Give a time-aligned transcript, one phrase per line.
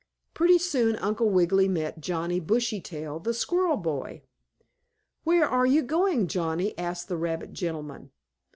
[0.33, 4.23] Pretty soon Uncle Wiggily met Johnnie Bushytail, the squirrel boy.
[5.25, 8.09] "Where are you going, Johnnie?" asked the rabbit gentleman.